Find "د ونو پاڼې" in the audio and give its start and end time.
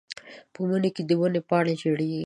1.05-1.73